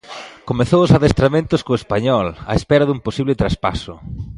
Comezou 0.49 0.79
os 0.83 0.93
adestramentos 0.97 1.61
co 1.65 1.79
Español 1.81 2.27
á 2.51 2.53
espera 2.59 2.87
dun 2.87 2.99
posible 3.07 3.39
traspaso. 3.41 3.93